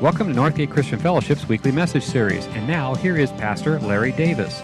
[0.00, 2.46] Welcome to Northgate Christian Fellowship's weekly message series.
[2.46, 4.62] And now, here is Pastor Larry Davis.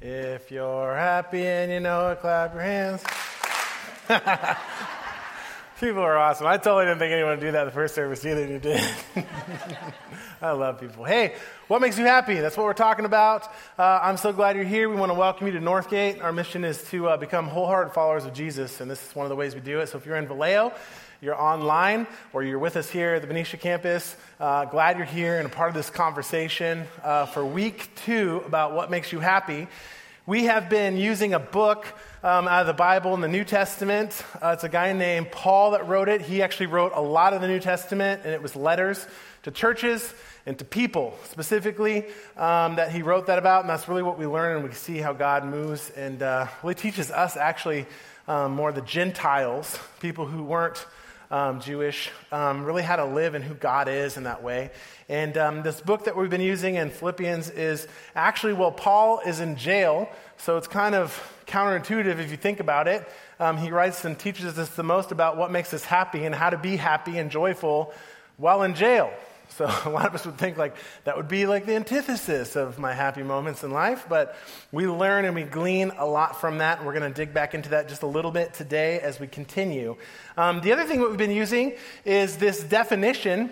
[0.00, 3.02] If you're happy and you know it, clap your hands.
[5.80, 6.46] people are awesome.
[6.46, 8.82] I totally didn't think anyone would do that the first service either, you did.
[10.42, 11.04] I love people.
[11.04, 11.34] Hey,
[11.68, 12.34] what makes you happy?
[12.34, 13.46] That's what we're talking about.
[13.78, 14.88] Uh, I'm so glad you're here.
[14.88, 16.22] We want to welcome you to Northgate.
[16.22, 19.30] Our mission is to uh, become wholehearted followers of Jesus, and this is one of
[19.30, 19.88] the ways we do it.
[19.88, 20.72] So if you're in Vallejo,
[21.20, 25.38] you're online, or you're with us here at the Benicia campus, uh, glad you're here
[25.38, 29.68] and a part of this conversation uh, for week two about what makes you happy.
[30.26, 31.86] We have been using a book
[32.22, 34.24] um, out of the Bible in the New Testament.
[34.42, 36.20] Uh, it's a guy named Paul that wrote it.
[36.20, 39.06] He actually wrote a lot of the New Testament, and it was letters
[39.44, 40.12] to churches
[40.44, 42.06] and to people specifically
[42.36, 43.60] um, that he wrote that about.
[43.60, 46.74] And that's really what we learn, and we see how God moves and uh, really
[46.74, 47.86] teaches us actually
[48.26, 50.84] um, more the Gentiles, people who weren't.
[51.30, 54.70] Um, Jewish, um, really how to live and who God is in that way.
[55.10, 59.40] And um, this book that we've been using in Philippians is actually, well, Paul is
[59.40, 61.12] in jail, so it's kind of
[61.48, 63.08] counterintuitive if you think about it.
[63.40, 66.50] Um, he writes and teaches us the most about what makes us happy and how
[66.50, 67.92] to be happy and joyful
[68.36, 69.12] while in jail.
[69.50, 72.78] So a lot of us would think like that would be like the antithesis of
[72.78, 74.36] my happy moments in life, but
[74.72, 76.84] we learn and we glean a lot from that.
[76.84, 79.96] We're going to dig back into that just a little bit today as we continue.
[80.36, 81.74] Um, the other thing that we've been using
[82.04, 83.50] is this definition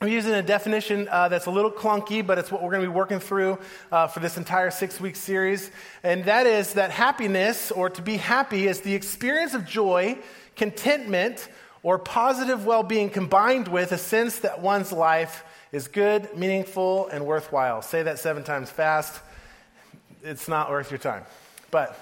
[0.00, 2.88] I'm using a definition uh, that's a little clunky, but it's what we're going to
[2.88, 3.58] be working through
[3.92, 5.70] uh, for this entire six week series.
[6.02, 10.18] And that is that happiness, or to be happy, is the experience of joy,
[10.56, 11.48] contentment,
[11.84, 17.24] or positive well being combined with a sense that one's life is good, meaningful, and
[17.24, 17.80] worthwhile.
[17.80, 19.20] Say that seven times fast.
[20.22, 21.22] It's not worth your time.
[21.70, 21.96] But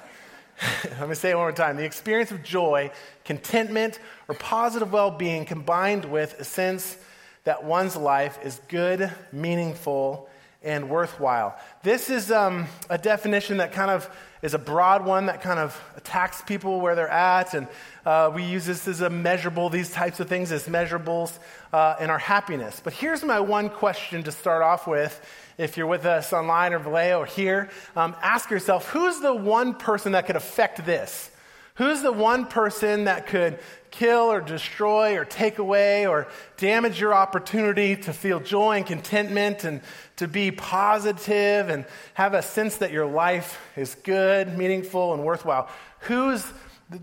[0.98, 1.76] let me say it one more time.
[1.76, 2.90] The experience of joy,
[3.24, 6.96] contentment, or positive well being combined with a sense
[7.44, 10.28] that one's life is good, meaningful,
[10.62, 11.58] and worthwhile.
[11.82, 14.08] This is um, a definition that kind of
[14.42, 17.66] is a broad one that kind of attacks people where they're at, and
[18.06, 21.38] uh, we use this as a measurable, these types of things as measurables
[21.72, 22.80] uh, in our happiness.
[22.82, 25.20] But here's my one question to start off with.
[25.58, 29.74] If you're with us online or Vallejo or here, um, ask yourself who's the one
[29.74, 31.31] person that could affect this?
[31.76, 33.58] Who's the one person that could
[33.90, 36.28] kill or destroy or take away or
[36.58, 39.80] damage your opportunity to feel joy and contentment and
[40.16, 45.68] to be positive and have a sense that your life is good, meaningful, and worthwhile?
[46.00, 46.44] Who's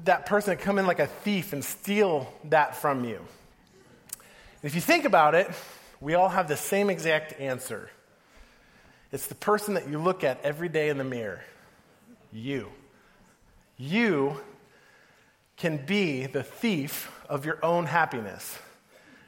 [0.06, 3.26] that person that come in like a thief and steal that from you?
[4.62, 5.50] If you think about it,
[6.00, 7.90] we all have the same exact answer.
[9.12, 11.42] It's the person that you look at every day in the mirror.
[12.32, 12.68] You.
[13.78, 14.40] You
[15.60, 18.58] can be the thief of your own happiness.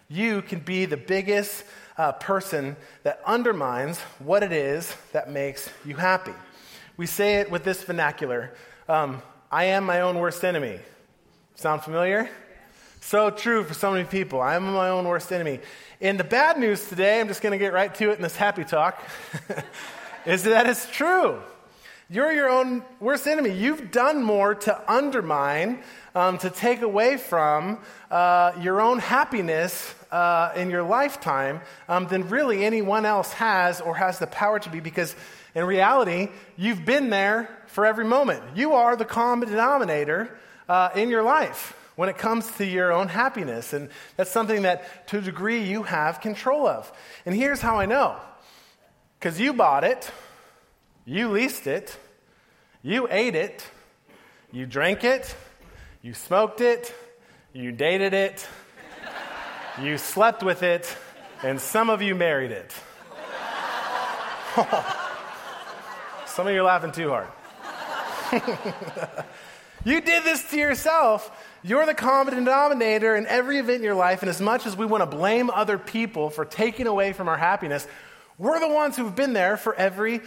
[0.10, 1.64] You can be the biggest
[1.98, 6.34] uh, person that undermines what it is that makes you happy.
[6.98, 8.54] We say it with this vernacular
[8.90, 9.22] um,
[9.52, 10.80] I am my own worst enemy.
[11.56, 12.30] Sound familiar?
[13.00, 14.42] So true for so many people.
[14.42, 15.60] I am my own worst enemy.
[16.02, 18.36] And the bad news today, I'm just going to get right to it in this
[18.36, 19.02] happy talk,
[20.26, 21.42] is that it's true.
[22.12, 23.52] You're your own worst enemy.
[23.52, 25.82] You've done more to undermine,
[26.14, 27.80] um, to take away from
[28.10, 33.96] uh, your own happiness uh, in your lifetime um, than really anyone else has or
[33.96, 35.16] has the power to be because
[35.56, 36.28] in reality,
[36.58, 38.44] you've been there for every moment.
[38.58, 43.08] You are the common denominator uh, in your life when it comes to your own
[43.08, 43.72] happiness.
[43.72, 46.92] And that's something that, to a degree, you have control of.
[47.26, 48.18] And here's how I know
[49.18, 50.12] because you bought it
[51.06, 51.98] you leased it,
[52.84, 53.66] you ate it,
[54.52, 55.36] you drank it,
[56.02, 56.94] you smoked it,
[57.54, 58.48] you dated it,
[59.82, 60.96] you slept with it,
[61.44, 62.72] and some of you married it.
[66.26, 67.28] some of you are laughing too hard.
[69.86, 71.32] you did this to yourself.
[71.64, 74.86] You're the common denominator in every event in your life, and as much as we
[74.86, 77.88] want to blame other people for taking away from our happiness,
[78.38, 80.22] we're the ones who've been there for every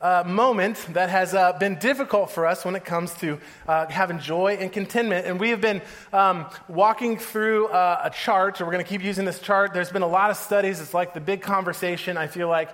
[0.00, 3.38] uh, moment that has uh, been difficult for us when it comes to
[3.68, 5.26] uh, having joy and contentment.
[5.26, 5.82] And we have been
[6.12, 9.74] um, walking through uh, a chart, so we're going to keep using this chart.
[9.74, 10.80] There's been a lot of studies.
[10.80, 12.70] It's like the big conversation, I feel like,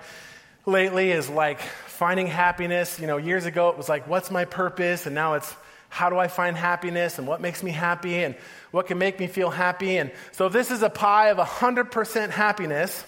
[0.66, 3.00] lately is like finding happiness.
[3.00, 5.06] You know, years ago it was like, what's my purpose?
[5.06, 5.52] And now it's,
[5.88, 8.36] how do I find happiness and what makes me happy and
[8.70, 9.96] what can make me feel happy?
[9.96, 13.04] And so this is a pie of 100% happiness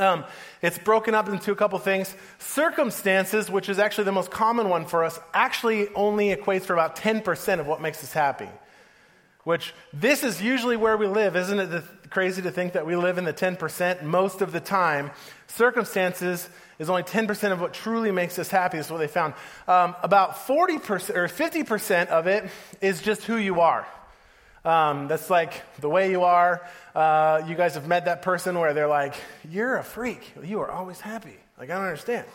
[0.00, 0.24] Um,
[0.62, 2.14] it's broken up into a couple things.
[2.38, 6.96] Circumstances, which is actually the most common one for us, actually only equates for about
[6.96, 8.48] 10% of what makes us happy.
[9.44, 11.36] Which this is usually where we live.
[11.36, 15.10] Isn't it crazy to think that we live in the 10% most of the time?
[15.48, 16.48] Circumstances
[16.78, 18.78] is only 10% of what truly makes us happy.
[18.78, 19.34] That's what they found.
[19.68, 22.50] Um, about 40% or 50% of it
[22.80, 23.86] is just who you are.
[24.64, 26.66] Um, that's like the way you are.
[26.94, 29.14] Uh, you guys have met that person where they're like,
[29.50, 30.32] You're a freak.
[30.42, 31.36] You are always happy.
[31.58, 32.26] Like, I don't understand.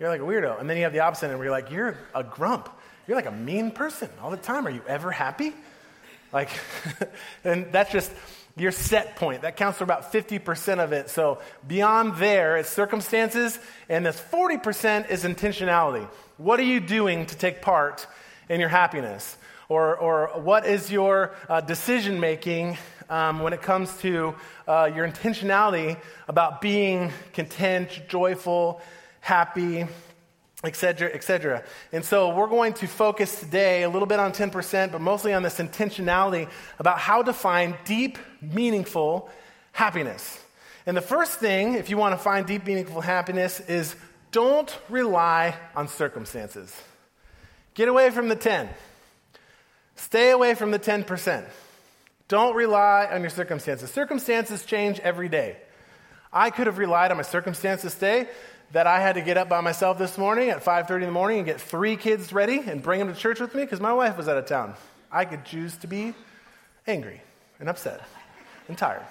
[0.00, 0.60] You're like a weirdo.
[0.60, 2.68] And then you have the opposite and where you're like, You're a grump.
[3.06, 4.66] You're like a mean person all the time.
[4.66, 5.52] Are you ever happy?
[6.32, 6.48] Like,
[7.44, 8.10] and that's just
[8.56, 9.42] your set point.
[9.42, 11.10] That counts for about 50% of it.
[11.10, 13.58] So beyond there, it's circumstances,
[13.88, 16.08] and this 40% is intentionality.
[16.36, 18.06] What are you doing to take part
[18.48, 19.36] in your happiness?
[19.68, 22.76] Or, or what is your uh, decision making
[23.08, 24.34] um, when it comes to
[24.66, 28.80] uh, your intentionality about being content, joyful,
[29.20, 29.86] happy,
[30.64, 31.62] etc., etc.
[31.92, 35.42] And so we're going to focus today a little bit on 10%, but mostly on
[35.42, 39.30] this intentionality about how to find deep, meaningful
[39.72, 40.40] happiness.
[40.86, 43.96] And the first thing, if you want to find deep, meaningful happiness, is
[44.32, 46.74] don't rely on circumstances.
[47.74, 48.68] Get away from the 10.
[49.96, 51.44] Stay away from the 10%.
[52.28, 53.90] Don't rely on your circumstances.
[53.90, 55.56] Circumstances change every day.
[56.32, 58.28] I could have relied on my circumstances today
[58.72, 61.38] that I had to get up by myself this morning at 5:30 in the morning
[61.38, 64.16] and get three kids ready and bring them to church with me because my wife
[64.16, 64.74] was out of town.
[65.12, 66.12] I could choose to be
[66.86, 67.22] angry
[67.60, 68.00] and upset
[68.66, 69.06] and tired.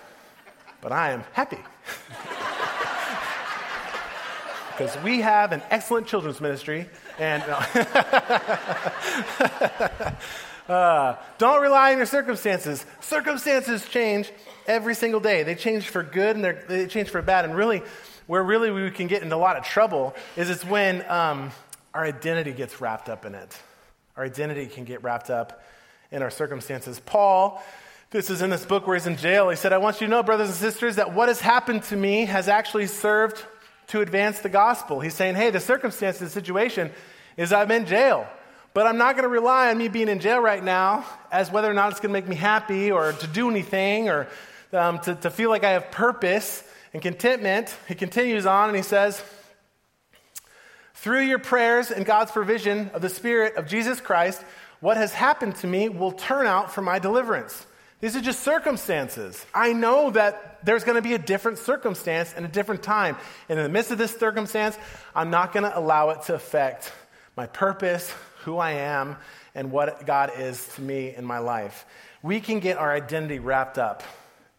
[0.81, 1.59] But I am happy.
[4.71, 6.89] because we have an excellent children's ministry
[7.19, 7.62] and uh,
[10.68, 12.86] uh, don't rely on your circumstances.
[13.01, 14.31] Circumstances change
[14.65, 15.44] every single day.
[15.44, 17.45] They change for good and they change for bad.
[17.45, 17.81] And really,
[18.27, 21.51] where really we can get into a lot of trouble is it's when um,
[21.94, 23.62] our identity gets wrapped up in it.
[24.15, 25.63] Our identity can get wrapped up
[26.12, 27.00] in our circumstances.
[27.00, 27.62] Paul,
[28.12, 29.50] this is in this book where he's in jail.
[29.50, 31.95] He said, I want you to know, brothers and sisters, that what has happened to
[31.95, 33.44] me has actually served
[33.88, 35.00] to advance the gospel.
[35.00, 36.92] He's saying, hey, the circumstance, the situation
[37.36, 38.27] is I'm in jail.
[38.74, 41.70] But I'm not going to rely on me being in jail right now as whether
[41.70, 44.28] or not it's going to make me happy or to do anything or
[44.72, 47.75] um, to, to feel like I have purpose and contentment.
[47.88, 49.24] He continues on and he says,
[50.96, 54.44] Through your prayers and God's provision of the Spirit of Jesus Christ,
[54.80, 57.66] what has happened to me will turn out for my deliverance.
[58.02, 59.46] These are just circumstances.
[59.54, 63.16] I know that there's going to be a different circumstance and a different time.
[63.48, 64.78] And in the midst of this circumstance,
[65.16, 66.92] I'm not going to allow it to affect
[67.38, 69.18] my purpose, who I am,
[69.56, 71.86] and what God is to me in my life.
[72.22, 74.04] We can get our identity wrapped up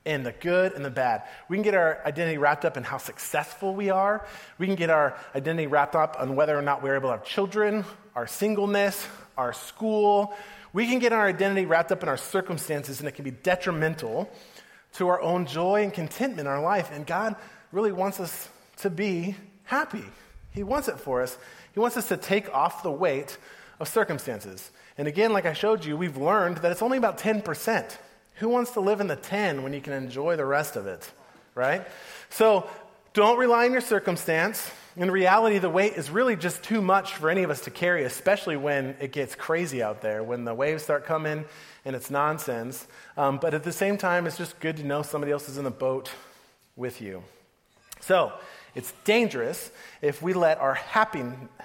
[0.04, 1.22] in the good and the bad.
[1.48, 4.26] We can get our identity wrapped up in how successful we are.
[4.58, 7.24] We can get our identity wrapped up on whether or not we're able to have
[7.24, 7.84] children,
[8.14, 10.34] our singleness, our school.
[10.72, 14.30] We can get our identity wrapped up in our circumstances, and it can be detrimental
[14.94, 16.90] to our own joy and contentment in our life.
[16.92, 17.36] And God
[17.72, 18.48] really wants us
[18.78, 20.04] to be happy.
[20.50, 21.36] He wants it for us.
[21.72, 23.38] He wants us to take off the weight
[23.84, 24.70] of circumstances.
[24.96, 27.98] And again, like I showed you, we've learned that it's only about 10%.
[28.36, 31.08] Who wants to live in the 10 when you can enjoy the rest of it,
[31.54, 31.86] right?
[32.30, 32.68] So
[33.12, 34.70] don't rely on your circumstance.
[34.96, 38.04] In reality, the weight is really just too much for any of us to carry,
[38.04, 41.44] especially when it gets crazy out there, when the waves start coming
[41.84, 42.86] and it's nonsense.
[43.18, 45.64] Um, but at the same time, it's just good to know somebody else is in
[45.64, 46.10] the boat
[46.74, 47.22] with you.
[48.00, 48.32] So
[48.74, 49.70] it's dangerous
[50.00, 51.20] if we let our happy,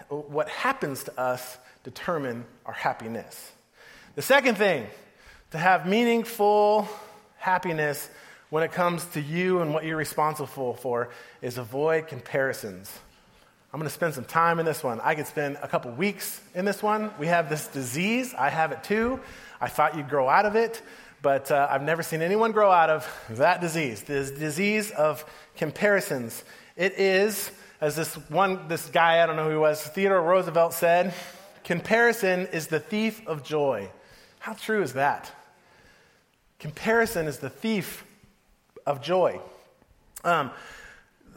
[0.10, 1.58] what happens to us
[1.90, 3.52] determine our happiness.
[4.16, 4.86] The second thing,
[5.52, 6.88] to have meaningful
[7.38, 8.10] happiness
[8.50, 11.10] when it comes to you and what you're responsible for,
[11.42, 12.92] is avoid comparisons.
[13.74, 15.00] I'm going to spend some time in this one.
[15.02, 17.12] I could spend a couple weeks in this one.
[17.20, 18.34] We have this disease.
[18.38, 19.20] I have it too.
[19.62, 20.82] I thought you'd grow out of it,
[21.22, 24.02] but uh, I've never seen anyone grow out of that disease.
[24.04, 26.44] This disease of comparisons.
[26.76, 30.74] It is, as this one, this guy, I don't know who he was, Theodore Roosevelt
[30.74, 31.14] said,
[31.64, 33.90] Comparison is the thief of joy.
[34.40, 35.32] How true is that?
[36.60, 38.06] Comparison is the thief
[38.86, 39.40] of joy.
[40.24, 40.52] Um,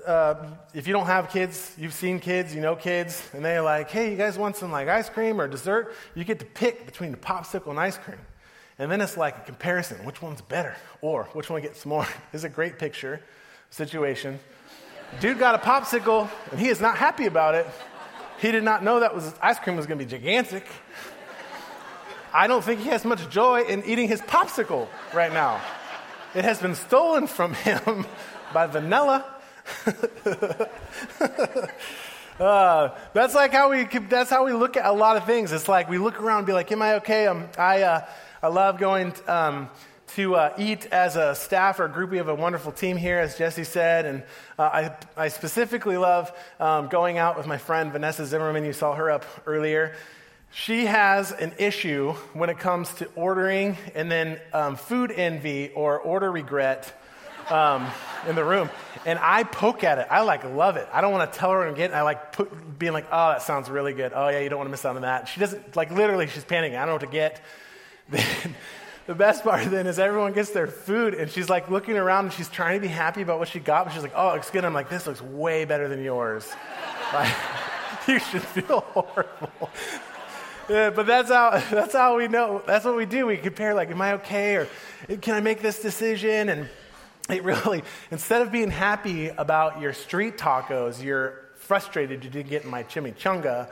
[0.06, 0.34] uh,
[0.74, 4.10] if you don't have kids, you've seen kids, you know kids, and they're like, hey,
[4.10, 5.94] you guys want some like ice cream or dessert?
[6.14, 8.18] You get to pick between the popsicle and ice cream.
[8.78, 10.04] And then it's like a comparison.
[10.04, 10.74] Which one's better?
[11.02, 12.06] Or which one gets more?
[12.32, 13.20] Is a great picture
[13.70, 14.40] situation.
[15.20, 17.66] Dude got a popsicle, and he is not happy about it.
[18.42, 20.66] He did not know that was, ice cream was going to be gigantic.
[22.34, 25.60] I don't think he has much joy in eating his popsicle right now.
[26.34, 28.04] It has been stolen from him
[28.52, 29.24] by vanilla.
[32.40, 35.52] uh, that's like how we that's how we look at a lot of things.
[35.52, 38.04] It's like we look around and be like, "Am I okay?" I uh,
[38.42, 39.70] I love going um,
[40.16, 42.10] to uh, eat as a staff or a group.
[42.10, 44.22] We have a wonderful team here, as Jesse said, and
[44.58, 48.64] uh, I I specifically love um, going out with my friend Vanessa Zimmerman.
[48.64, 49.94] You saw her up earlier.
[50.52, 55.98] She has an issue when it comes to ordering and then um, food envy or
[55.98, 56.92] order regret
[57.48, 57.86] um,
[58.28, 58.68] in the room.
[59.06, 60.06] And I poke at it.
[60.10, 60.86] I like love it.
[60.92, 61.94] I don't want to tell her again.
[61.94, 64.12] I like put, being like, oh, that sounds really good.
[64.14, 65.26] Oh, yeah, you don't want to miss out on that.
[65.26, 66.76] She doesn't, like, literally, she's panicking.
[66.76, 67.40] I don't know what to get.
[69.06, 72.34] the best part then is everyone gets their food and she's like looking around and
[72.34, 74.64] she's trying to be happy about what she got, but she's like, oh, it's good.
[74.64, 76.50] I'm like, this looks way better than yours.
[77.12, 77.34] Like,
[78.08, 79.68] you should feel horrible.
[80.66, 82.62] Yeah, but that's how that's how we know.
[82.66, 83.26] That's what we do.
[83.26, 84.68] We compare like, am I okay or
[85.20, 86.48] can I make this decision?
[86.48, 86.70] And
[87.28, 92.64] it really instead of being happy about your street tacos, you're frustrated you didn't get
[92.64, 93.68] my chimichanga,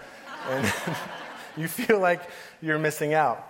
[0.48, 0.72] and
[1.56, 2.22] you feel like
[2.60, 3.49] you're missing out.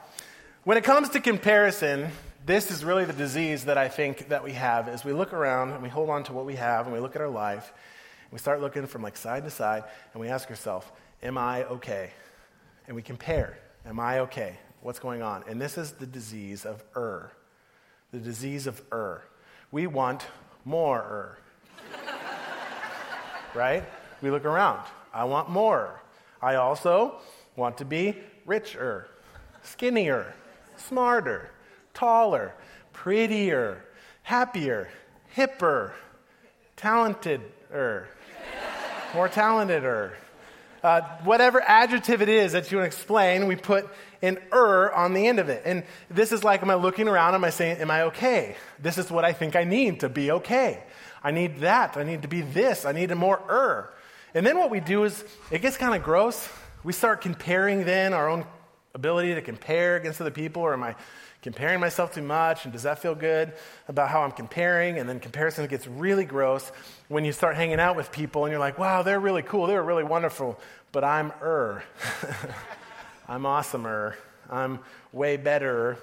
[0.63, 2.11] When it comes to comparison,
[2.45, 4.89] this is really the disease that I think that we have.
[4.89, 7.17] As we look around and we hold on to what we have and we look
[7.17, 7.73] at our life,
[8.31, 10.87] we start looking from like side to side and we ask ourselves,
[11.23, 12.11] "Am I okay?"
[12.87, 13.57] and we compare.
[13.87, 14.59] Am I okay?
[14.83, 15.45] What's going on?
[15.49, 17.33] And this is the disease of er.
[18.13, 19.23] The disease of er.
[19.73, 20.27] We want
[20.67, 21.39] more er.
[23.55, 23.83] right?
[24.21, 24.87] We look around.
[25.15, 26.03] I want more.
[26.43, 27.15] I also
[27.57, 28.15] want to be
[28.45, 29.09] richer,
[29.63, 30.35] skinnier,
[30.89, 31.51] smarter,
[31.95, 32.55] taller,
[32.93, 33.85] prettier,
[34.23, 34.89] happier,
[35.37, 35.93] hipper,
[36.77, 38.09] talented-er,
[39.15, 40.13] more talented-er.
[40.83, 43.87] Uh, whatever adjective it is that you want to explain, we put
[44.23, 45.63] an er on the end of it.
[45.67, 47.35] And this is like, am I looking around?
[47.35, 48.57] Am I saying, am I okay?
[48.79, 50.83] This is what I think I need to be okay.
[51.23, 51.99] I need that.
[51.99, 52.87] I need to be this.
[52.87, 53.93] I need a more er.
[54.33, 56.49] And then what we do is, it gets kind of gross.
[56.83, 58.47] We start comparing then our own
[58.95, 60.95] ability to compare against other people, or am I
[61.43, 62.65] comparing myself too much?
[62.65, 63.53] And does that feel good
[63.89, 64.99] about how I'm comparing?
[64.99, 66.71] And then comparison gets really gross
[67.09, 69.83] when you start hanging out with people and you're like, wow, they're really cool, they're
[69.83, 70.59] really wonderful,
[70.93, 71.83] but I'm er.
[73.29, 74.15] I'm awesomer.
[74.51, 74.81] I'm
[75.13, 75.99] way better.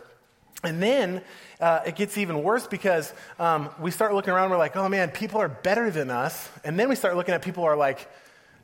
[0.63, 1.22] And then
[1.60, 5.10] uh, it gets even worse because um, we start looking around, we're like, oh man,
[5.10, 6.50] people are better than us.
[6.63, 8.10] And then we start looking at people who are like,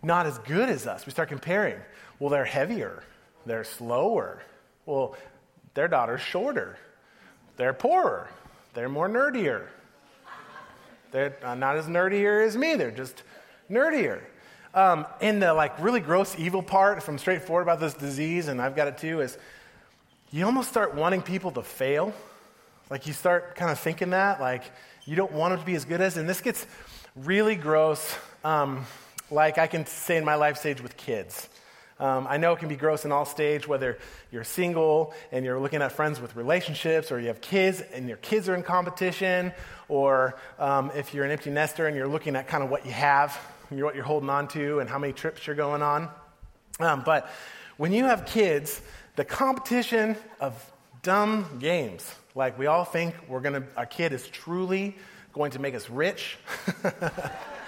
[0.01, 1.06] not as good as us.
[1.06, 1.75] We start comparing.
[2.20, 3.03] Well, they're heavier,
[3.45, 4.41] they're slower.
[4.85, 5.15] Well,
[5.73, 6.77] their daughter's shorter.
[7.57, 8.29] They're poorer.
[8.73, 9.67] They're more nerdier.
[11.12, 12.75] They're not as nerdier as me.
[12.75, 13.23] They're just
[13.69, 14.21] nerdier.
[14.73, 18.75] Um, and the like really gross evil part, I'm straightforward about this disease, and I've
[18.75, 19.38] got it too, is
[20.31, 22.12] you almost start wanting people to fail.
[22.89, 24.63] Like you start kind of thinking that, like
[25.05, 26.17] you don't want them to be as good as.
[26.17, 26.65] And this gets
[27.15, 28.15] really gross.
[28.43, 28.85] Um,
[29.29, 31.50] like I can say in my life stage with kids.
[32.03, 33.98] Um, I know it can be gross in all stage, whether
[34.29, 38.17] you're single and you're looking at friends with relationships, or you have kids and your
[38.17, 39.53] kids are in competition,
[39.88, 42.91] or um, if you're an empty nester and you're looking at kind of what you
[42.91, 46.10] have, what you're holding on to, and how many trips you're going on.
[46.81, 47.29] Um, but
[47.77, 48.81] when you have kids,
[49.15, 50.53] the competition of
[51.03, 54.98] dumb games, like we all think we're gonna, our kid is truly
[55.31, 56.38] going to make us rich.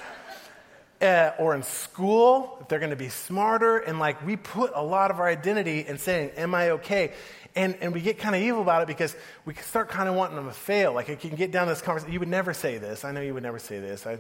[1.02, 3.78] uh, or in school, if they're going to be smarter.
[3.78, 7.14] And like we put a lot of our identity in saying, Am I okay?
[7.56, 10.36] And, and we get kind of evil about it because we start kind of wanting
[10.36, 10.94] them to fail.
[10.94, 12.12] Like you can get down this conversation.
[12.12, 13.06] You would never say this.
[13.06, 14.06] I know you would never say this.
[14.06, 14.20] I,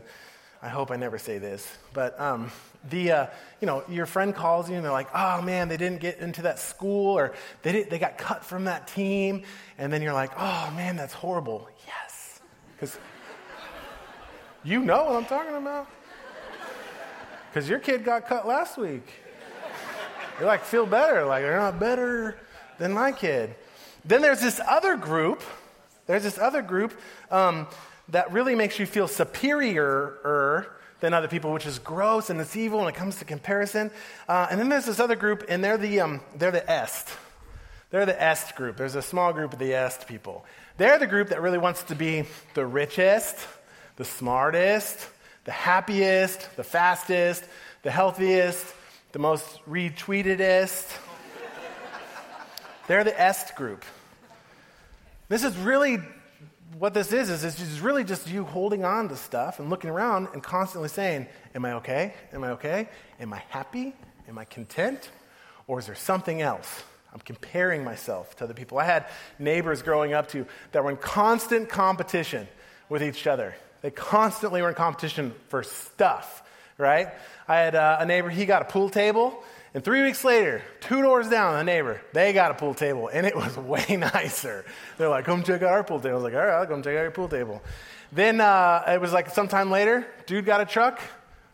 [0.62, 1.78] I hope I never say this.
[1.92, 2.50] But um,
[2.90, 3.28] the, uh,
[3.60, 6.44] you know, your friend calls you and they're like, oh man, they didn't get into
[6.44, 9.44] that school or they, did, they got cut from that team.
[9.78, 11.68] And then you're like, oh man, that's horrible.
[11.86, 12.40] Yes.
[12.74, 12.98] Because
[14.64, 15.90] you know what I'm talking about.
[17.56, 19.08] Because your kid got cut last week.
[20.38, 21.24] You're like, feel better.
[21.24, 22.38] Like, they're not better
[22.80, 23.56] than my kid.
[24.04, 25.42] Then there's this other group.
[26.06, 27.00] There's this other group
[27.32, 27.68] um,
[28.10, 30.68] that really makes you feel superior
[31.00, 33.90] than other people, which is gross and it's evil when it comes to comparison.
[34.28, 37.08] Uh, and then there's this other group, and they're the, um, they're the est.
[37.90, 38.76] They're the est group.
[38.76, 40.44] There's a small group of the est people.
[40.76, 43.38] They're the group that really wants to be the richest,
[43.96, 45.08] the smartest,
[45.46, 47.46] the happiest, the fastest,
[47.84, 48.66] the healthiest,
[49.14, 50.98] the most retweetedest.
[52.88, 53.86] They're the est group.
[55.30, 56.00] This is really
[56.78, 60.28] what this is, is it's really just you holding on to stuff and looking around
[60.34, 62.14] and constantly saying, Am I okay?
[62.34, 62.90] Am I okay?
[63.20, 63.94] Am I happy?
[64.28, 65.10] Am I content?
[65.68, 66.84] Or is there something else?
[67.14, 68.78] I'm comparing myself to other people.
[68.78, 69.06] I had
[69.40, 72.48] neighbors growing up to that were in constant competition
[72.90, 73.56] with each other.
[73.86, 76.42] They constantly were in competition for stuff,
[76.80, 77.10] right?
[77.48, 79.44] I had uh, a neighbor, he got a pool table.
[79.76, 83.28] And three weeks later, two doors down, the neighbor, they got a pool table, and
[83.28, 84.66] it was way nicer.
[84.98, 86.14] They're like, come check out our pool table.
[86.14, 87.62] I was like, all right, I'll come check out your pool table.
[88.12, 91.00] Then uh, it was like sometime later, dude got a truck.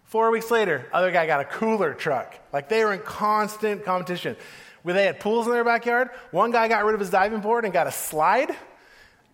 [0.05, 2.33] Four weeks later, other guy got a cooler truck.
[2.53, 4.37] Like they were in constant competition.
[4.83, 6.11] Where they had pools in their backyard.
[6.31, 8.55] One guy got rid of his diving board and got a slide.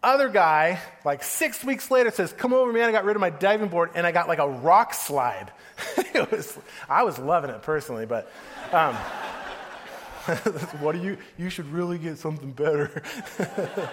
[0.04, 2.88] Other guy, like six weeks later, says, Come over, man.
[2.88, 5.52] I got rid of my diving board and I got like a rock slide.
[5.98, 8.32] it was, I was loving it personally, but
[8.72, 8.94] um,
[10.82, 13.02] what do you, you should really get something better.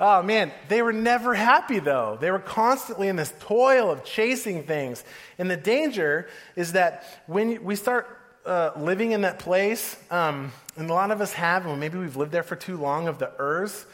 [0.00, 2.18] oh man, they were never happy though.
[2.20, 5.02] They were constantly in this toil of chasing things.
[5.38, 10.90] And the danger is that when we start uh, living in that place, um, and
[10.90, 13.32] a lot of us have, and maybe we've lived there for too long, of the
[13.38, 13.84] urs,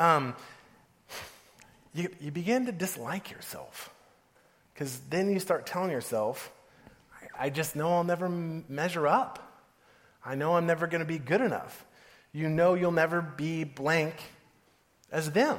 [0.00, 0.34] um,
[1.94, 3.94] you, you begin to dislike yourself.
[4.72, 6.50] Because then you start telling yourself,
[7.38, 9.46] I, I just know I'll never m- measure up.
[10.24, 11.84] I know I'm never going to be good enough.
[12.32, 14.14] You know you'll never be blank
[15.12, 15.58] as them.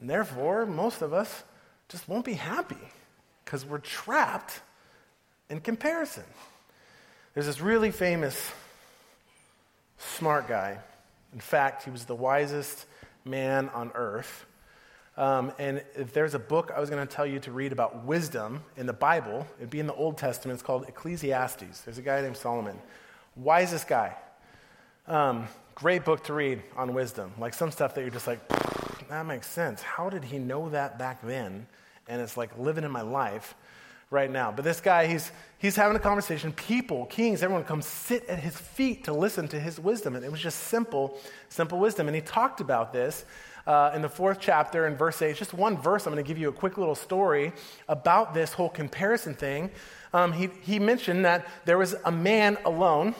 [0.00, 1.42] And therefore, most of us
[1.88, 2.76] just won't be happy
[3.44, 4.60] because we're trapped
[5.50, 6.24] in comparison.
[7.34, 8.52] There's this really famous
[9.98, 10.78] smart guy.
[11.32, 12.86] In fact, he was the wisest
[13.24, 14.46] man on earth.
[15.16, 18.04] Um, and if there's a book I was going to tell you to read about
[18.04, 20.54] wisdom in the Bible, it'd be in the Old Testament.
[20.54, 21.80] It's called Ecclesiastes.
[21.80, 22.78] There's a guy named Solomon.
[23.34, 24.16] Wisest guy.
[25.08, 27.32] Um, great book to read on wisdom.
[27.38, 28.40] Like some stuff that you're just like,
[29.08, 29.82] that makes sense.
[29.82, 31.66] How did he know that back then?
[32.06, 33.54] And it's like living in my life
[34.10, 34.50] right now.
[34.50, 36.52] But this guy, he's, he's having a conversation.
[36.52, 40.16] People, kings, everyone comes sit at his feet to listen to his wisdom.
[40.16, 42.06] And it was just simple, simple wisdom.
[42.08, 43.24] And he talked about this
[43.66, 45.30] uh, in the fourth chapter in verse 8.
[45.30, 46.06] It's just one verse.
[46.06, 47.52] I'm going to give you a quick little story
[47.86, 49.70] about this whole comparison thing.
[50.14, 53.14] Um, he, he mentioned that there was a man alone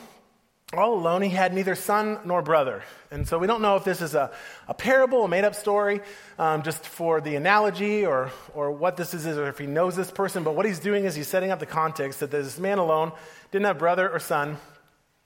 [0.75, 1.23] all alone.
[1.23, 2.83] He had neither son nor brother.
[3.11, 4.31] And so we don't know if this is a,
[4.67, 6.01] a parable, a made up story,
[6.39, 10.11] um, just for the analogy, or, or what this is, or if he knows this
[10.11, 10.45] person.
[10.45, 13.13] But what he's doing is he's setting up the context that this man alone
[13.51, 14.59] didn't have brother or son,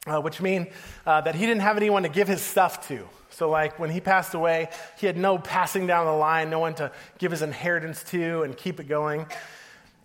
[0.06, 0.68] uh, which means
[1.06, 3.08] uh, that he didn't have anyone to give his stuff to.
[3.30, 6.74] So, like when he passed away, he had no passing down the line, no one
[6.74, 9.26] to give his inheritance to and keep it going.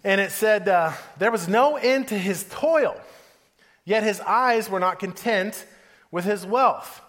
[0.04, 3.00] And it said uh, there was no end to his toil.
[3.88, 5.66] Yet his eyes were not content
[6.12, 7.02] with his wealth.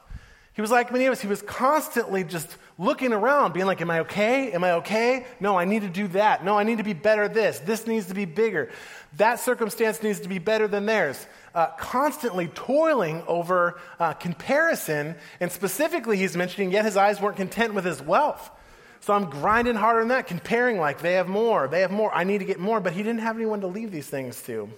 [0.52, 3.90] He was like many of us, he was constantly just looking around, being like, Am
[3.90, 4.52] I okay?
[4.52, 5.26] Am I okay?
[5.40, 6.44] No, I need to do that.
[6.44, 7.58] No, I need to be better this.
[7.58, 8.70] This needs to be bigger.
[9.16, 11.26] That circumstance needs to be better than theirs.
[11.52, 17.74] Uh, constantly toiling over uh, comparison, and specifically, he's mentioning, yet his eyes weren't content
[17.74, 18.52] with his wealth.
[19.00, 22.22] So I'm grinding harder than that, comparing like they have more, they have more, I
[22.22, 24.70] need to get more, but he didn't have anyone to leave these things to.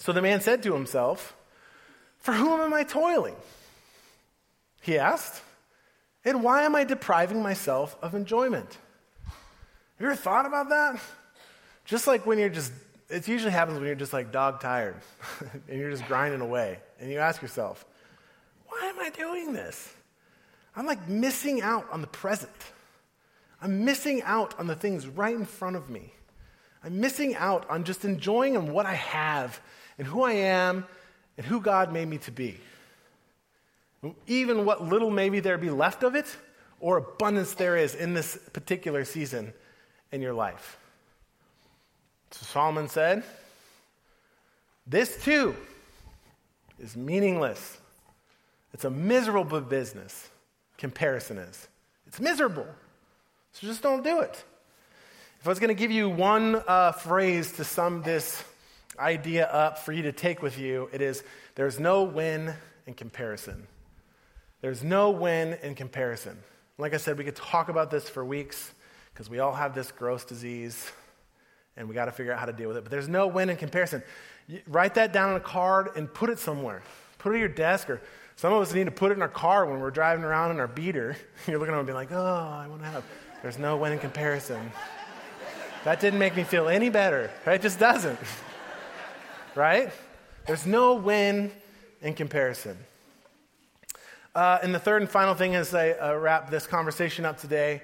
[0.00, 1.36] So the man said to himself,
[2.18, 3.36] For whom am I toiling?
[4.80, 5.42] He asked,
[6.24, 8.78] And why am I depriving myself of enjoyment?
[9.26, 9.34] Have
[10.00, 11.00] you ever thought about that?
[11.84, 12.72] Just like when you're just,
[13.10, 14.96] it usually happens when you're just like dog tired
[15.68, 16.78] and you're just grinding away.
[16.98, 17.84] And you ask yourself,
[18.68, 19.92] Why am I doing this?
[20.74, 22.50] I'm like missing out on the present.
[23.60, 26.14] I'm missing out on the things right in front of me.
[26.82, 29.60] I'm missing out on just enjoying what I have
[30.00, 30.86] and who I am
[31.36, 32.56] and who God made me to be.
[34.26, 36.38] Even what little maybe there be left of it
[36.80, 39.52] or abundance there is in this particular season
[40.10, 40.78] in your life.
[42.30, 43.24] So Solomon said,
[44.86, 45.54] This too
[46.78, 47.76] is meaningless.
[48.72, 50.30] It's a miserable business,
[50.78, 51.68] comparison is.
[52.06, 52.66] It's miserable.
[53.52, 54.42] So just don't do it.
[55.40, 58.42] If I was going to give you one uh, phrase to sum this
[59.00, 60.88] idea up for you to take with you.
[60.92, 61.22] It is
[61.54, 62.54] there's no win
[62.86, 63.66] in comparison.
[64.60, 66.38] There's no win in comparison.
[66.78, 68.72] Like I said, we could talk about this for weeks
[69.12, 70.90] because we all have this gross disease
[71.76, 72.84] and we got to figure out how to deal with it.
[72.84, 74.02] But there's no win in comparison.
[74.48, 76.82] You write that down on a card and put it somewhere.
[77.18, 78.00] Put it at your desk, or
[78.36, 80.60] some of us need to put it in our car when we're driving around in
[80.60, 81.16] our beater.
[81.46, 83.04] You're looking at it and being like, oh, I want to have.
[83.42, 84.72] There's no win in comparison.
[85.84, 87.30] That didn't make me feel any better.
[87.46, 87.54] Right?
[87.54, 88.18] It just doesn't
[89.60, 89.90] right?
[90.46, 91.52] There's no win
[92.00, 92.78] in comparison.
[94.34, 97.82] Uh, and the third and final thing as I uh, wrap this conversation up today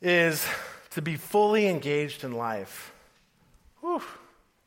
[0.00, 0.46] is
[0.92, 2.94] to be fully engaged in life.
[3.82, 4.00] Whew.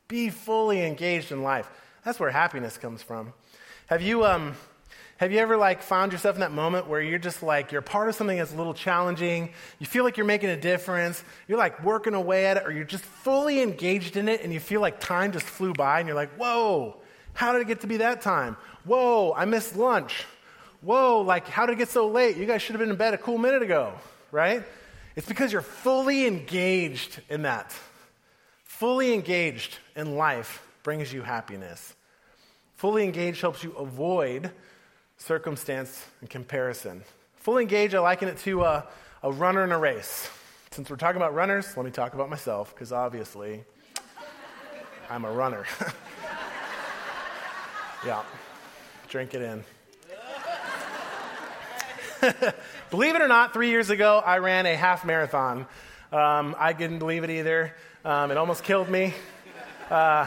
[0.06, 1.68] Be fully engaged in life.
[2.04, 3.32] That's where happiness comes from.
[3.86, 4.54] Have you, um,
[5.18, 8.08] Have you ever like found yourself in that moment where you're just like you're part
[8.08, 11.84] of something that's a little challenging, you feel like you're making a difference, you're like
[11.84, 14.98] working away at it, or you're just fully engaged in it and you feel like
[14.98, 16.96] time just flew by and you're like, whoa,
[17.34, 18.56] how did it get to be that time?
[18.84, 20.24] Whoa, I missed lunch.
[20.80, 22.38] Whoa, like how did it get so late?
[22.38, 23.92] You guys should have been in bed a cool minute ago,
[24.32, 24.64] right?
[25.16, 27.74] It's because you're fully engaged in that.
[28.64, 31.94] Fully engaged in life brings you happiness.
[32.76, 34.50] Fully engaged helps you avoid
[35.20, 37.02] circumstance and comparison.
[37.36, 38.86] Fully engaged, I liken it to a,
[39.22, 40.28] a runner in a race.
[40.70, 43.62] Since we're talking about runners, let me talk about myself, because obviously
[45.10, 45.66] I'm a runner.
[48.06, 48.22] yeah,
[49.08, 49.62] drink it in.
[52.90, 55.66] believe it or not, three years ago, I ran a half marathon.
[56.12, 57.74] Um, I didn't believe it either.
[58.04, 59.14] Um, it almost killed me.
[59.90, 60.26] Uh,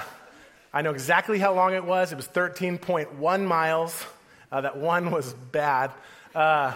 [0.71, 2.12] I know exactly how long it was.
[2.12, 4.06] It was 13.1 miles.
[4.53, 5.89] Uh, that one was bad.
[6.35, 6.75] Uh,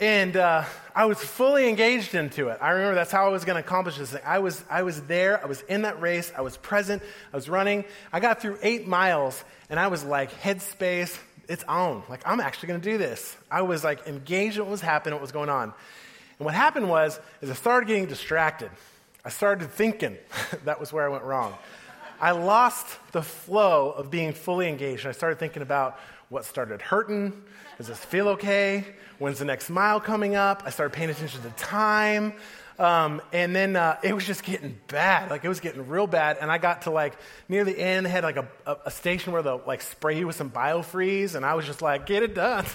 [0.00, 0.64] and uh,
[0.94, 2.56] I was fully engaged into it.
[2.62, 4.22] I remember that's how I was going to accomplish this thing.
[4.24, 5.42] I was, I was there.
[5.42, 6.32] I was in that race.
[6.34, 7.02] I was present.
[7.30, 7.84] I was running.
[8.10, 12.02] I got through eight miles, and I was like, headspace, it's on.
[12.08, 13.36] Like, I'm actually going to do this.
[13.50, 15.74] I was like engaged in what was happening, what was going on.
[16.38, 18.70] And what happened was, is I started getting distracted.
[19.26, 20.16] I started thinking.
[20.64, 21.52] that was where I went wrong.
[22.18, 25.06] I lost the flow of being fully engaged.
[25.06, 27.32] I started thinking about what started hurting.
[27.78, 28.84] Does this feel okay?
[29.18, 30.62] When's the next mile coming up?
[30.66, 32.34] I started paying attention to the time.
[32.78, 35.30] Um, and then uh, it was just getting bad.
[35.30, 36.38] Like it was getting real bad.
[36.40, 37.16] And I got to like
[37.48, 40.26] near the end, they had like a, a, a station where the like spray you
[40.26, 42.66] with some biofreeze, and I was just like, get it done.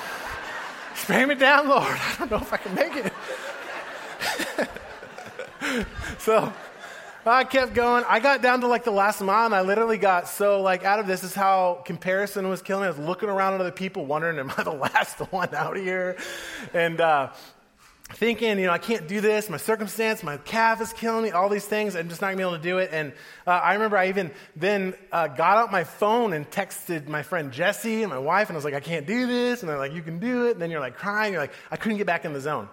[0.94, 1.86] spray me down, Lord.
[1.88, 3.12] I don't know if I can make it.
[6.18, 6.52] so
[7.32, 8.04] I kept going.
[8.08, 11.00] I got down to like the last mile, and I literally got so like out
[11.00, 12.86] of this is how comparison was killing me.
[12.86, 16.16] I was looking around at other people, wondering, am I the last one out here?
[16.72, 17.32] And uh,
[18.14, 19.50] thinking, you know, I can't do this.
[19.50, 21.30] My circumstance, my calf is killing me.
[21.32, 22.90] All these things, I'm just not gonna be able to do it.
[22.92, 23.12] And
[23.46, 27.50] uh, I remember I even then uh, got out my phone and texted my friend
[27.50, 29.62] Jesse and my wife, and I was like, I can't do this.
[29.62, 30.52] And they're like, you can do it.
[30.52, 31.32] And then you're like crying.
[31.32, 32.68] You're like, I couldn't get back in the zone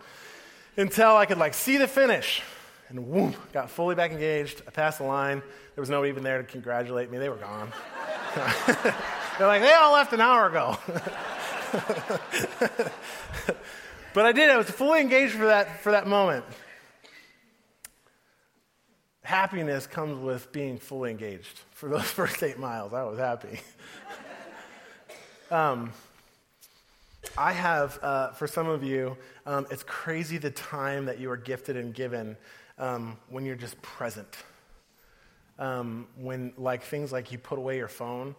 [0.77, 2.43] until I could like see the finish
[2.89, 4.61] and whoom, got fully back engaged.
[4.67, 5.41] I passed the line.
[5.75, 7.17] There was nobody even there to congratulate me.
[7.17, 7.71] They were gone.
[9.37, 10.77] They're like, they all left an hour ago.
[14.13, 14.49] but I did.
[14.49, 16.45] I was fully engaged for that, for that moment.
[19.23, 21.61] Happiness comes with being fully engaged.
[21.71, 23.59] For those first eight miles, I was happy.
[25.49, 25.91] um,
[27.37, 31.37] I have, uh, for some of you, um, it's crazy the time that you are
[31.37, 32.37] gifted and given
[32.77, 34.35] um, when you're just present.
[35.59, 38.35] Um, when, like, things like you put away your phone.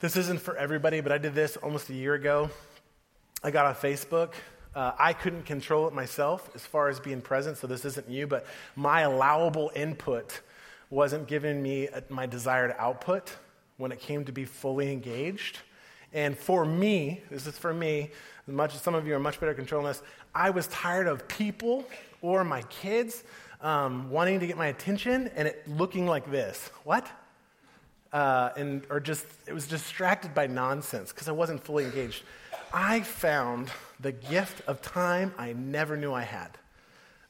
[0.00, 2.50] This isn't for everybody, but I did this almost a year ago.
[3.42, 4.32] I got on Facebook.
[4.74, 8.26] Uh, I couldn't control it myself as far as being present, so this isn't you,
[8.26, 10.40] but my allowable input
[10.90, 13.36] wasn't giving me my desired output
[13.76, 15.58] when it came to be fully engaged.
[16.12, 18.10] And for me, this is for me,
[18.46, 20.02] as much as some of you are much better controlling this,
[20.34, 21.84] I was tired of people
[22.22, 23.24] or my kids
[23.64, 26.70] um, wanting to get my attention and it looking like this.
[26.84, 27.10] What?
[28.12, 32.22] Uh, and or just it was distracted by nonsense because I wasn't fully engaged.
[32.72, 36.50] I found the gift of time I never knew I had.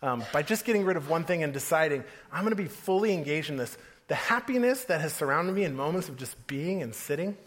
[0.03, 3.14] Um, by just getting rid of one thing and deciding I'm going to be fully
[3.14, 6.94] engaged in this, the happiness that has surrounded me in moments of just being and
[6.94, 7.38] sitting,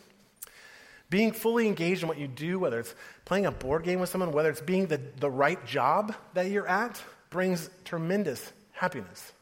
[1.10, 2.95] being fully engaged in what you do, whether it's
[3.26, 6.67] playing a board game with someone, whether it's being the, the right job that you're
[6.67, 9.33] at, brings tremendous happiness.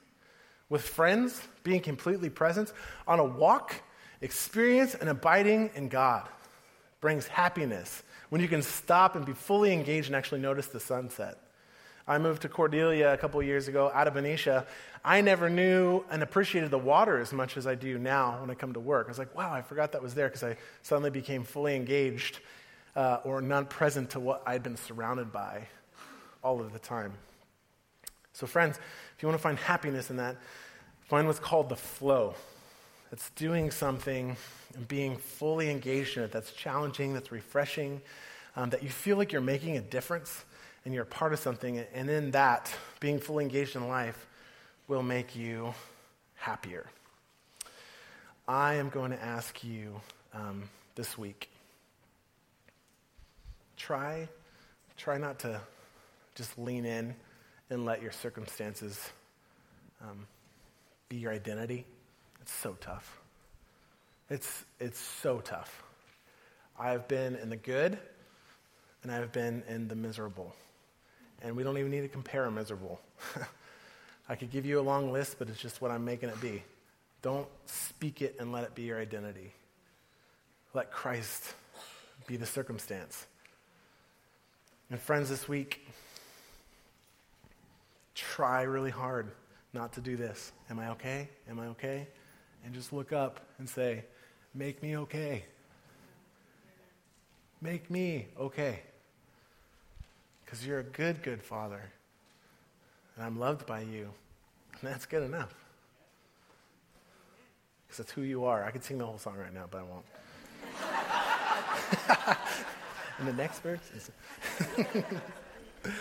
[0.69, 2.73] With friends, being completely present.
[3.07, 3.75] On a walk,
[4.21, 6.27] experience and abiding in God
[7.01, 11.37] brings happiness when you can stop and be fully engaged and actually notice the sunset.
[12.07, 14.65] I moved to Cordelia a couple years ago out of Benicia.
[15.03, 18.53] I never knew and appreciated the water as much as I do now when I
[18.53, 19.07] come to work.
[19.07, 22.39] I was like, wow, I forgot that was there because I suddenly became fully engaged
[22.95, 25.67] uh, or non present to what I'd been surrounded by
[26.43, 27.13] all of the time.
[28.35, 28.77] So, friends,
[29.15, 30.35] if you want to find happiness in that,
[31.07, 32.35] find what's called the flow.
[33.09, 34.35] That's doing something
[34.75, 36.33] and being fully engaged in it.
[36.33, 38.01] That's challenging, that's refreshing,
[38.57, 40.43] um, that you feel like you're making a difference
[40.83, 41.79] and you're a part of something.
[41.93, 44.27] And in that, being fully engaged in life
[44.89, 45.73] will make you
[46.35, 46.87] happier.
[48.49, 50.01] I am going to ask you
[50.33, 50.63] um,
[50.95, 51.47] this week
[53.77, 54.27] try,
[54.97, 55.61] try not to
[56.35, 57.15] just lean in
[57.69, 58.99] and let your circumstances
[60.01, 60.27] um,
[61.09, 61.85] be your identity.
[62.41, 63.19] It's so tough.
[64.29, 65.83] It's, it's so tough.
[66.77, 67.97] I have been in the good,
[69.03, 70.53] and I have been in the miserable.
[71.41, 72.99] And we don't even need to compare a miserable.
[74.29, 76.63] I could give you a long list, but it's just what I'm making it be.
[77.21, 79.53] Don't speak it and let it be your identity.
[80.73, 81.53] Let Christ
[82.27, 83.25] be the circumstance.
[84.89, 85.87] And friends, this week,
[88.15, 89.31] try really hard
[89.73, 90.53] not to do this.
[90.69, 91.29] Am I okay?
[91.49, 92.07] Am I okay?
[92.63, 94.05] And just look up and say,
[94.55, 95.43] Make me okay.
[97.61, 98.79] Make me okay.
[100.45, 101.81] Because you're a good, good father.
[103.15, 104.09] And I'm loved by you.
[104.71, 105.53] And that's good enough.
[107.85, 108.63] Because that's who you are.
[108.63, 110.05] I could sing the whole song right now, but I won't.
[113.19, 114.11] and the next verse is.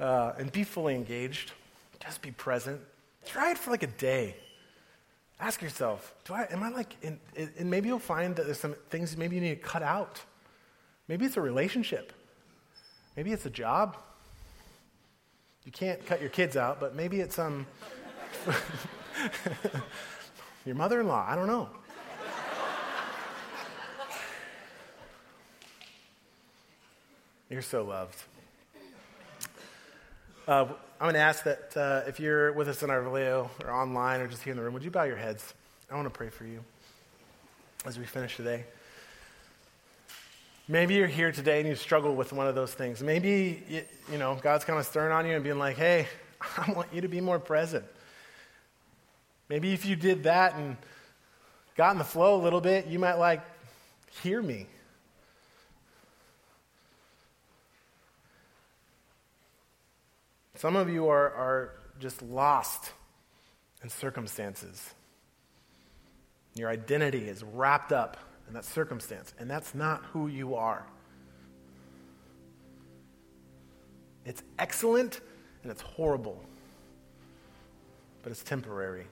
[0.00, 1.52] uh, and be fully engaged.
[2.00, 2.80] Just be present.
[3.26, 4.36] Try it for like a day.
[5.40, 9.16] Ask yourself, do I, am I like, and maybe you'll find that there's some things
[9.16, 10.20] maybe you need to cut out.
[11.06, 12.12] Maybe it's a relationship.
[13.16, 13.96] Maybe it's a job.
[15.64, 17.66] You can't cut your kids out, but maybe it's um,
[20.64, 21.24] your mother in law.
[21.28, 21.68] I don't know.
[27.50, 28.22] You're so loved.
[30.48, 30.64] Uh,
[30.98, 34.22] I'm going to ask that uh, if you're with us in our video or online
[34.22, 35.52] or just here in the room, would you bow your heads?
[35.90, 36.64] I want to pray for you
[37.84, 38.64] as we finish today.
[40.66, 43.02] Maybe you're here today and you struggle with one of those things.
[43.02, 46.08] Maybe, you, you know, God's kind of stirring on you and being like, hey,
[46.56, 47.84] I want you to be more present.
[49.50, 50.78] Maybe if you did that and
[51.76, 53.42] got in the flow a little bit, you might like
[54.22, 54.64] hear me.
[60.58, 62.90] Some of you are, are just lost
[63.84, 64.92] in circumstances.
[66.54, 68.16] Your identity is wrapped up
[68.48, 70.84] in that circumstance, and that's not who you are.
[74.24, 75.20] It's excellent
[75.62, 76.42] and it's horrible,
[78.24, 79.06] but it's temporary.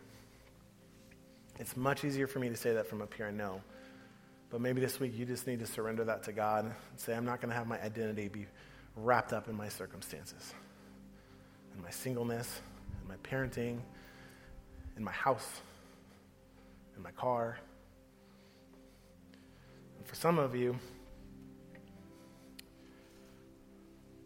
[1.61, 3.63] It's much easier for me to say that from up here, I know.
[4.51, 7.25] But maybe this week you just need to surrender that to God and say, I'm
[7.25, 8.47] not going to have my identity be
[8.97, 10.53] wrapped up in my circumstances
[11.77, 12.61] in my singleness,
[13.03, 13.79] in my parenting,
[14.97, 15.61] in my house,
[16.97, 17.59] in my car.
[19.99, 20.77] And for some of you,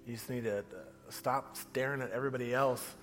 [0.07, 0.65] you just need to
[1.09, 2.95] stop staring at everybody else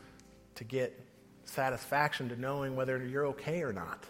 [0.56, 0.98] to get
[1.44, 4.06] satisfaction to knowing whether you're okay or not.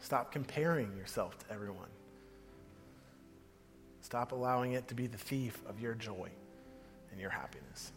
[0.00, 1.88] Stop comparing yourself to everyone.
[4.00, 6.28] Stop allowing it to be the thief of your joy
[7.12, 7.92] and your happiness.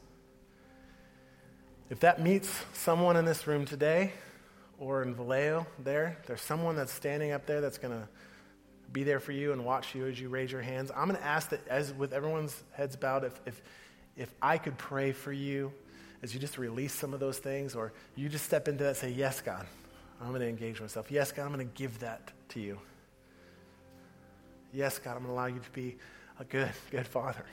[1.89, 4.13] If that meets someone in this room today
[4.79, 8.07] or in Vallejo there, there's someone that's standing up there that's going to
[8.91, 10.91] be there for you and watch you as you raise your hands.
[10.95, 13.61] I'm going to ask that, as with everyone's heads bowed, if, if,
[14.17, 15.71] if I could pray for you
[16.23, 19.11] as you just release some of those things, or you just step into that say,
[19.11, 19.67] Yes, God,
[20.21, 21.11] I'm going to engage myself.
[21.11, 22.79] Yes, God, I'm going to give that to you.
[24.73, 25.97] Yes, God, I'm going to allow you to be
[26.39, 27.45] a good, good father.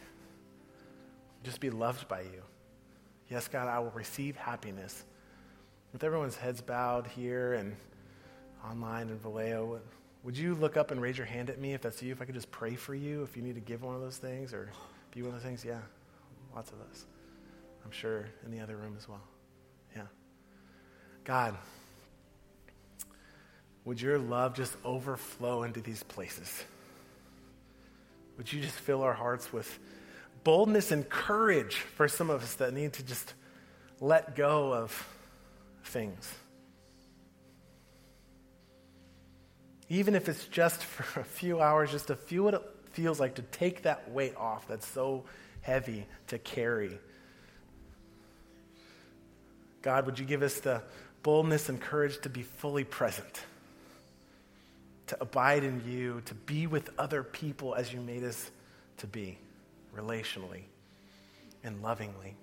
[1.44, 2.42] Just be loved by you.
[3.32, 5.06] Yes, God, I will receive happiness.
[5.94, 7.74] With everyone's heads bowed here and
[8.62, 9.80] online in Vallejo,
[10.22, 12.12] would you look up and raise your hand at me if that's you?
[12.12, 14.18] If I could just pray for you, if you need to give one of those
[14.18, 14.70] things or
[15.14, 15.64] be one of those things?
[15.64, 15.78] Yeah,
[16.54, 17.06] lots of us.
[17.86, 19.22] I'm sure in the other room as well.
[19.96, 20.02] Yeah.
[21.24, 21.56] God,
[23.86, 26.64] would your love just overflow into these places?
[28.36, 29.78] Would you just fill our hearts with
[30.44, 33.34] boldness and courage for some of us that need to just
[34.00, 35.08] let go of
[35.84, 36.32] things.
[39.88, 43.36] Even if it's just for a few hours, just to feel what it feels like
[43.36, 45.24] to take that weight off that's so
[45.62, 46.98] heavy to carry.
[49.80, 50.82] God, would you give us the
[51.22, 53.42] boldness and courage to be fully present,
[55.08, 58.50] to abide in you, to be with other people as you made us
[58.98, 59.38] to be?
[59.96, 60.64] Relationally
[61.64, 62.34] and lovingly.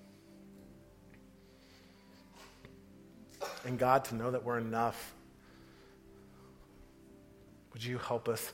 [3.64, 5.14] And God, to know that we're enough,
[7.72, 8.52] would you help us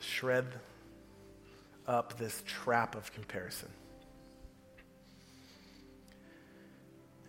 [0.00, 0.46] shred
[1.86, 3.68] up this trap of comparison?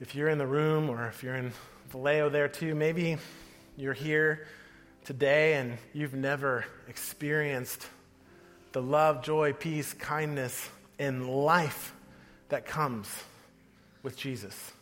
[0.01, 1.51] If you're in the room or if you're in
[1.89, 3.17] Vallejo there too, maybe
[3.75, 4.47] you're here
[5.03, 7.87] today and you've never experienced
[8.71, 11.95] the love, joy, peace, kindness, in life
[12.49, 13.09] that comes
[14.03, 14.73] with Jesus.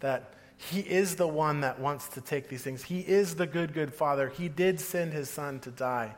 [0.00, 2.82] That he is the one that wants to take these things.
[2.82, 4.28] He is the good, good Father.
[4.28, 6.14] He did send his Son to die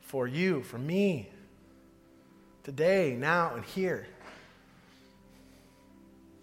[0.00, 1.28] for you, for me,
[2.62, 4.06] today, now, and here.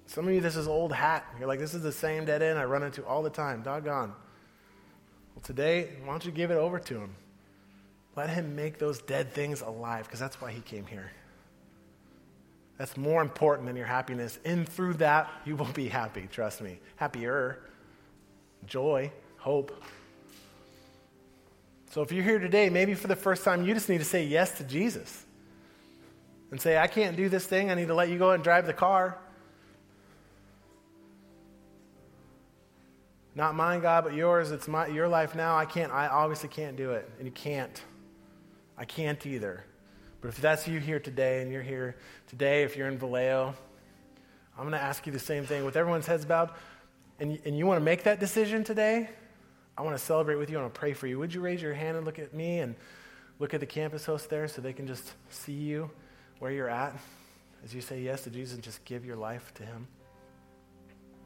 [0.05, 1.25] Some of you, this is old hat.
[1.37, 3.61] You're like, this is the same dead end I run into all the time.
[3.61, 4.13] Doggone.
[5.35, 7.15] Well, today, why don't you give it over to Him?
[8.17, 11.11] Let Him make those dead things alive, because that's why He came here.
[12.77, 14.39] That's more important than your happiness.
[14.43, 16.79] And through that, you will be happy, trust me.
[16.95, 17.59] Happier,
[18.65, 19.83] joy, hope.
[21.91, 24.25] So if you're here today, maybe for the first time, you just need to say
[24.25, 25.25] yes to Jesus
[26.51, 27.71] and say, I can't do this thing.
[27.71, 29.17] I need to let you go and drive the car.
[33.35, 34.51] Not mine, God, but yours.
[34.51, 35.55] It's my, your life now.
[35.55, 37.09] I can't, I obviously can't do it.
[37.19, 37.81] And you can't.
[38.77, 39.63] I can't either.
[40.21, 41.95] But if that's you here today and you're here
[42.27, 43.55] today, if you're in Vallejo,
[44.57, 46.51] I'm going to ask you the same thing with everyone's heads bowed.
[47.19, 49.09] And, and you want to make that decision today?
[49.77, 50.57] I want to celebrate with you.
[50.57, 51.19] I want to pray for you.
[51.19, 52.75] Would you raise your hand and look at me and
[53.39, 55.91] look at the campus host there so they can just see you
[56.39, 56.95] where you're at
[57.63, 59.87] as you say yes to Jesus and just give your life to Him?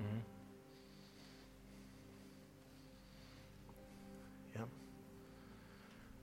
[0.02, 0.18] Mm-hmm.
[4.60, 4.68] Yep.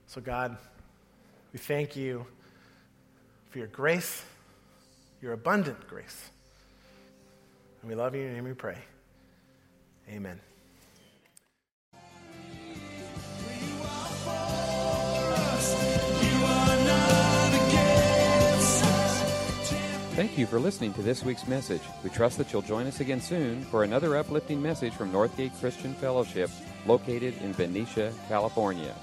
[0.05, 0.57] So, God,
[1.51, 2.25] we thank you
[3.49, 4.23] for your grace,
[5.21, 6.29] your abundant grace.
[7.81, 8.77] And we love you, and we pray.
[10.09, 10.39] Amen.
[20.19, 21.81] Thank you for listening to this week's message.
[22.03, 25.93] We trust that you'll join us again soon for another uplifting message from Northgate Christian
[25.93, 26.49] Fellowship,
[26.85, 28.93] located in Benicia, California.